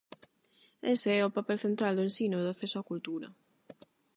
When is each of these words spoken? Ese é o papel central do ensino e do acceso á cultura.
Ese 0.93 1.09
é 1.19 1.21
o 1.23 1.33
papel 1.37 1.57
central 1.65 1.93
do 1.95 2.05
ensino 2.09 2.35
e 2.37 2.43
do 2.45 2.51
acceso 2.53 2.77
á 2.81 2.87
cultura. 2.91 3.27